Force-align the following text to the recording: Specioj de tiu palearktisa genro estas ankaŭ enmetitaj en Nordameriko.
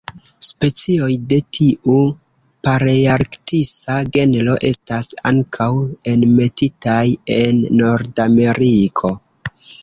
Specioj 0.45 1.09
de 1.33 1.37
tiu 1.57 1.97
palearktisa 2.67 3.97
genro 4.15 4.55
estas 4.71 5.11
ankaŭ 5.33 5.69
enmetitaj 6.15 7.05
en 7.37 7.61
Nordameriko. 7.83 9.15